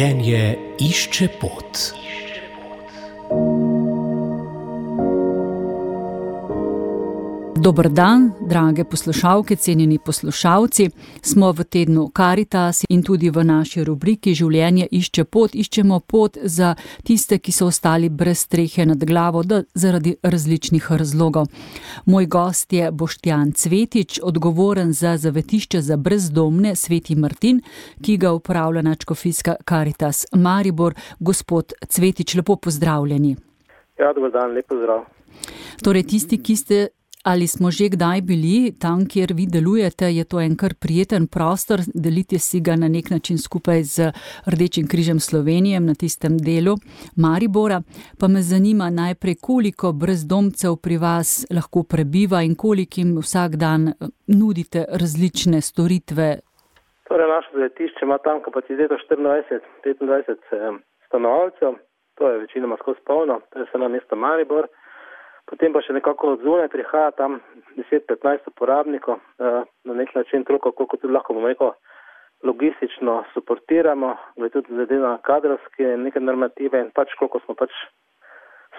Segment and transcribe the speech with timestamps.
[0.00, 0.44] Življenje
[0.80, 1.80] išče pot.
[7.70, 10.90] Dober dan, drage poslušalke, cenjeni poslušalci.
[11.22, 15.54] Smo v tednu Caritas in tudi v naši rubriki Življenje išče pot.
[15.54, 16.72] Iščemo pot za
[17.06, 21.46] tiste, ki so ostali brez strehe nad glavo, da zaradi različnih razlogov.
[22.10, 27.62] Moj gost je Boštjan Cvetič, odgovoren za zavetišče za brezdomne Sveti Martin,
[28.02, 30.98] ki ga upravlja načkofijska Caritas Maribor.
[31.20, 33.36] Gospod Cvetič, lepo pozdravljeni.
[33.98, 35.06] Ja, dober dan, lepo zdrav.
[35.84, 36.86] Torej, tisti, ki ste
[37.24, 41.78] Ali smo že kdaj bili tam, kjer vi delujete, je to en kar prijeten prostor,
[42.04, 43.96] delite si ga na nek način skupaj z
[44.52, 46.74] Rdečim križem Slovenije na tistem delu
[47.22, 47.78] Maribora.
[48.20, 53.92] Pa me zanima najprej, koliko brezdomcev pri vas lahko prebiva in kolikim vsak dan eh,
[54.40, 56.26] nudite različne storitve.
[57.08, 59.60] Torej, naše zavetišče ima tam kapaciteto 24-25
[60.56, 60.72] eh,
[61.06, 61.72] stanovalcev,
[62.16, 64.64] to je večinoma skozi polno, to je samo mesto Maribor
[65.50, 67.40] potem pa še nekako od zunaj prihaja tam
[67.76, 71.72] 10-15 uporabnikov, eh, na nek način toliko, koliko tudi lahko bomo rekel,
[72.46, 77.74] logistično suportiramo, glede tudi glede na kadrovske neke normative in pač koliko smo pač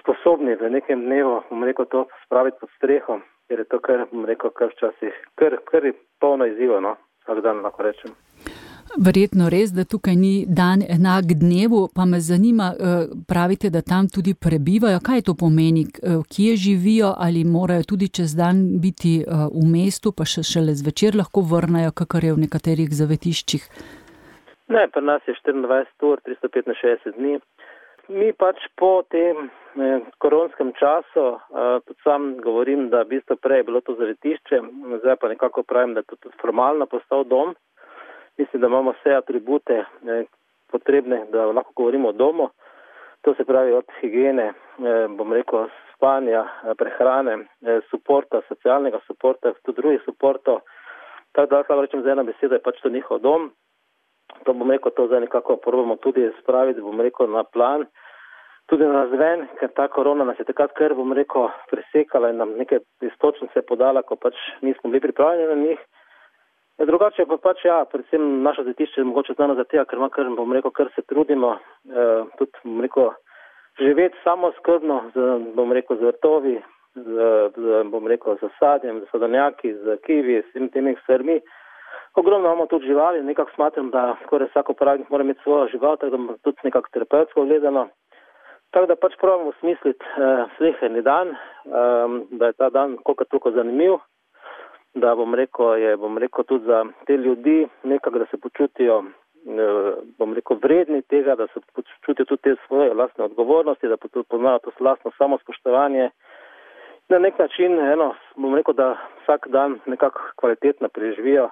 [0.00, 4.26] sposobni v nekem dnevu, bomo rekel, to spraviti pod streho, ker je to kar, bomo
[4.26, 8.16] rekel, kar včasih, kar, kar je polno izzivo, no, vsak dan lahko rečem.
[9.00, 14.04] Verjetno res, da tukaj ni dan enak dnevu, pa me zanima, eh, pravite, da tam
[14.14, 14.98] tudi prebivajo.
[15.08, 20.12] Kaj to pomeni, eh, kje živijo ali morajo tudi čez dan biti eh, v mestu,
[20.12, 23.62] pa še šele zvečer lahko vrnajo, kakor je v nekaterih zavetiščih?
[24.68, 27.40] Ne, pri nas je 24 ur, 365 dni.
[28.08, 29.48] Mi pač po tem
[30.18, 31.38] koronskem času,
[31.86, 34.58] tudi sam govorim, da v bistvu prej je bilo to zavetišče,
[35.00, 37.54] zdaj pa nekako pravim, da je to tudi formalno postal dom
[38.38, 40.24] mislim, da imamo vse atribute eh,
[40.70, 42.48] potrebne, da lahko govorimo o domu.
[43.22, 49.52] To se pravi od higiene, eh, bom rekel, spanja, eh, prehrane, eh, suporta, socialnega suporta,
[49.62, 50.60] tudi drugih suportov.
[51.32, 53.52] Tako da lahko rečem za eno besedo, je pač to njihov dom.
[54.44, 57.86] To bom rekel, to zdaj nekako probamo tudi spraviti, bom rekel, na plan.
[58.66, 62.56] Tudi na zven, ker ta korona nas je takrat kar, bom rekel, presekala in nam
[62.58, 65.78] neke istočnice podala, ko pač nismo bili pripravljeni na njih.
[66.78, 70.08] Ja, drugače pa pač, ja, predvsem naše zatišče je mogoče znano za tega, ker ima
[70.08, 73.10] kar, bom rekel, kar se trudimo, eh, tudi, bom rekel,
[73.78, 76.56] živeti samo skrbno, z, bom rekel, z vrtovi,
[76.94, 81.40] z, z, bom rekel, z sadjem, z sadonjaki, z kivi, s tem temi stvarmi.
[82.16, 86.16] Ogromno imamo tudi živali, nekako smatram, da skoraj vsak uporabnik mora imeti svojo žival, tako
[86.16, 87.88] da tudi nekako terapevtsko gledano.
[88.72, 91.36] Tako da pač pravimo smisliti eh, sleherni dan, eh,
[92.30, 94.00] da je ta dan koliko toliko zanimiv
[94.94, 99.04] da bom rekel, je, bom rekel tudi za te ljudi nekako, da se počutijo,
[99.46, 103.96] eh, bom rekel, vredni tega, da se počutijo tudi te svoje lastne odgovornosti, da
[104.28, 106.10] poznajo to lastno samospoštovanje.
[107.08, 111.50] Na nek način, eno, bom rekel, da vsak dan nekako kvalitetno preživijo.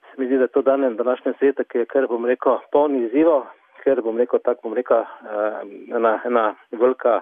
[0.00, 3.04] Se mi zdi, da je to dan današnje sveta, ki je, ker bom rekel, polni
[3.04, 3.46] izzivo,
[3.84, 5.60] ker bom rekel, tako bom rekel, eh,
[5.96, 7.20] ena, ena velika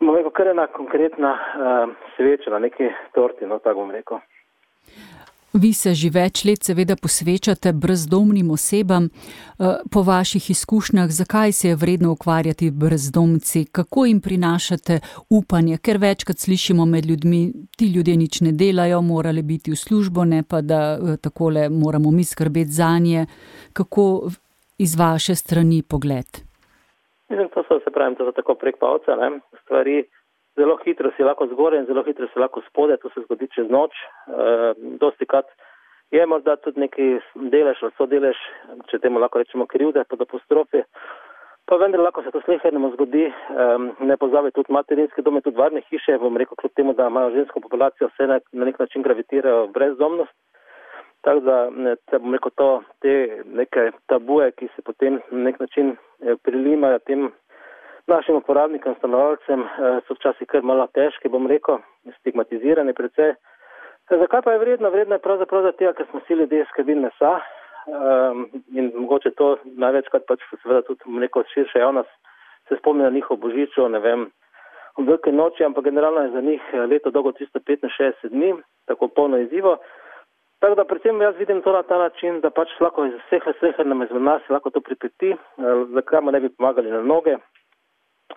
[0.00, 4.20] bom rekel, kar ena konkretna uh, sveča na neki torti, no tako bom rekel.
[5.52, 9.08] Vi se že več let seveda posvečate brezdomnim osebam.
[9.08, 15.00] Eh, po vaših izkušnjah, zakaj se je vredno ukvarjati brezdomci, kako jim prinašate
[15.30, 20.24] upanje, ker večkrat slišimo med ljudmi, ti ljudje nič ne delajo, morali biti v službo,
[20.24, 23.26] ne pa da eh, takole moramo mi skrbeti za nje.
[23.72, 24.30] Kako
[24.78, 26.47] iz vaše strani pogled?
[27.28, 30.04] Mislim, to so se pravi, to so tako prek palca, ne, stvari.
[30.58, 33.68] Zelo hitro si lahko zgoraj in zelo hitro si lahko spode, to se zgodi čez
[33.70, 33.94] noč.
[33.94, 34.46] E,
[34.98, 35.46] dosti krat
[36.10, 37.06] je morda tudi neki
[37.52, 38.40] delež ali so delež,
[38.90, 40.82] če temu lahko rečemo krivde pod apostrofi.
[41.68, 43.68] Pa vendar lahko se to slehernemu zgodi, e,
[44.00, 47.60] ne pozabi tudi materinske dome, tudi varne hiše, bom rekel, kljub temu, da imajo žensko
[47.60, 50.34] populacijo, vse na, na nek način gravitirajo brezdomnost.
[51.22, 51.58] Tako da,
[52.08, 52.70] te bom rekel, to,
[53.04, 53.14] te
[53.44, 56.07] neke tabuje, ki se potem na nek način eh,
[56.42, 57.30] prilimajo tem
[58.08, 61.78] našim uporabnikom, stanovalcem, eh, so včasih kar malo težke, bom rekel,
[62.20, 63.34] stigmatizirane predvsej.
[64.10, 64.90] Zakaj pa je vredno?
[64.90, 67.32] Vredno je pravzaprav za tega, ker smo vsi ljudje skrbili mesa
[67.86, 72.08] um, in mogoče to največkrat pač seveda tudi, bom rekel, širša javnost
[72.68, 74.30] se spomni na njihov božičo, ne vem,
[74.98, 78.54] velike noči, ampak generalno je za njih eh, leto dolgo 365 dni,
[78.86, 79.76] tako polno izzivo.
[80.58, 83.78] Tako da predvsem jaz vidim to na ta način, da pač lahko iz vseh vseh
[83.86, 85.38] nam izmed nas lahko to pripeti, eh,
[85.94, 87.36] zakaj mu ne bi pomagali na noge.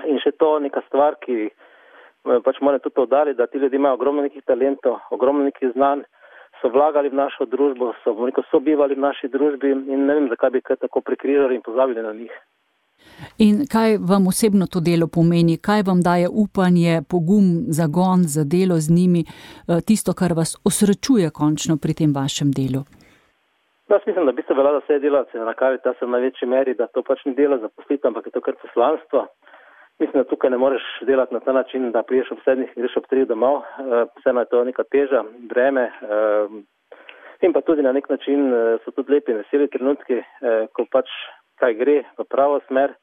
[0.06, 3.98] In še to neka stvar, ki eh, pač mora tudi povdariti, da ti ljudje imajo
[3.98, 6.06] ogromno nekih talentov, ogromno nekih znanj,
[6.62, 8.14] so vlagali v našo družbo, so,
[8.52, 12.06] so bivali v naši družbi in ne vem, zakaj bi kaj tako prekrižali in pozabili
[12.06, 12.34] na njih.
[13.38, 17.46] In kaj vam osebno to delo pomeni, kaj vam daje upanje, pogum,
[17.78, 22.82] zagon za delo z njimi, eh, tisto, kar vas osrečuje končno pri tem vašem delu?
[23.92, 26.88] Jaz mislim, da bi se velala vse delavce na karita se v največji meri, da
[26.88, 29.28] to pač ni delo za poslitev, ampak je to kar poslanstvo.
[30.00, 32.98] Mislim, da tukaj ne moreš delati na ta način, da priješ ob sedmih in greš
[32.98, 33.62] ob treh domov.
[33.62, 35.92] Eh, vseeno je to neka teža, breme.
[35.92, 36.48] Eh,
[37.42, 38.52] in pa tudi na nek način
[38.86, 40.20] so tudi lepi in veseli trenutki,
[40.78, 41.10] ko pač
[41.62, 42.94] kaj gre v pravo smer.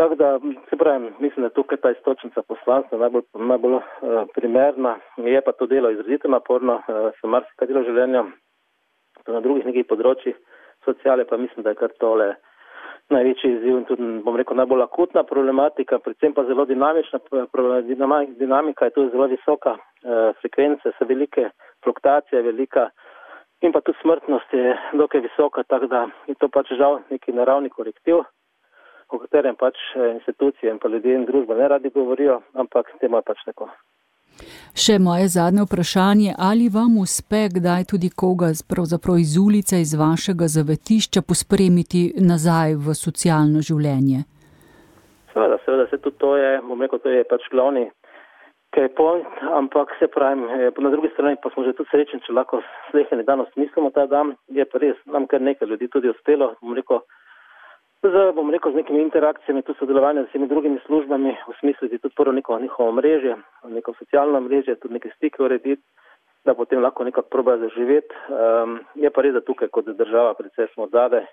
[0.00, 0.28] Tako da,
[0.70, 3.82] se pravi, mislim, da tukaj ta istočnica poslanstva najbolj, najbolj uh,
[4.34, 4.94] primerna.
[5.16, 8.24] Je pa to delo izrazito naporno, uh, se marsikaj delo življenja,
[9.24, 10.38] to na drugih nekih področjih
[10.86, 12.30] sociale pa mislim, da je kar tole
[13.10, 17.20] največji izziv in tudi, bom rekel, najbolj akutna problematika, predvsem pa zelo dinamična,
[18.38, 21.50] dinamika je tu zelo visoka, uh, frekvence so velike,
[21.84, 22.88] fluktuacija je velika
[23.60, 27.70] in pa tudi smrtnost je dokaj visoka, tako da je to pač žal neki naravni
[27.70, 28.22] korektiv
[29.10, 33.18] o katerem pač eh, institucije in pa ljudje in družba ne radi govorijo, ampak temu
[33.18, 33.68] je pač tako.
[34.82, 41.22] Še moje zadnje vprašanje, ali vam uspe kdaj tudi koga iz ulice, iz vašega zavetišča
[41.22, 44.22] pospremiti nazaj v socialno življenje?
[45.32, 47.90] Seveda, seveda, se tudi to je, bom rekel, to je pač glavni
[48.74, 49.26] kaj point,
[49.56, 53.24] ampak se pravim, eh, na drugi strani pa smo že tudi srečni, če lahko sleheni
[53.24, 57.02] danes mislimo ta dan, je pa res, nam kar nekaj ljudi tudi uspelo, bom rekel,
[58.00, 62.32] Z, bom rekel, z nekimi interakcijami, tu sodelovanje z vsemi drugimi službami, je tudi prvo
[62.32, 63.34] neko njihovo mreže,
[63.68, 65.82] neko socialno mreže, tudi neke stike urediti,
[66.44, 68.14] da potem lahko nekako proba zaživeti.
[68.32, 71.26] Um, je pa res, da tukaj kot država predvsej smo zade.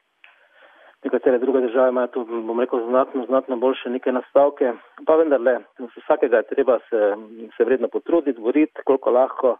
[1.03, 4.73] Nekatere druge države imajo tu, bom rekel, znatno, znatno boljše neke nastavke.
[5.05, 5.59] Pa vendarle,
[5.97, 7.15] vsakega je treba se,
[7.57, 9.57] se vredno potruditi, boriti, koliko lahko.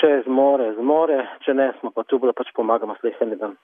[0.00, 3.56] Če je zmore, zmore, če ne, smo pa tu, da pač pomagamo slehenim dan.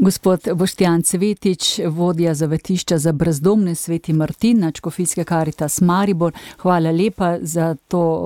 [0.00, 6.32] Gospod Boštjan Cvetič, vodja zavetišča za brezdomne sveti Martin, načkofijske karitas Maribor,
[6.62, 7.74] hvala lepa za,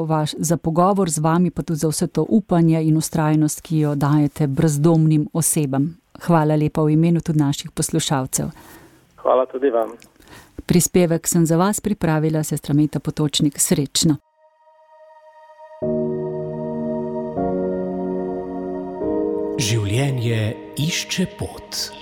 [0.08, 3.94] vaš, za pogovor z vami, pa tudi za vse to upanje in ustrajnost, ki jo
[3.94, 6.01] dajete brezdomnim osebam.
[6.20, 8.50] Hvala lepa v imenu tudi naših poslušalcev.
[9.16, 9.96] Hvala tudi vam.
[10.66, 14.16] Prispevek sem za vas pripravila, sestra Meta Potočnik, srečno.
[19.58, 21.92] Življenje išče pot.